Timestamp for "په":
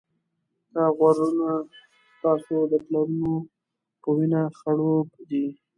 4.01-4.07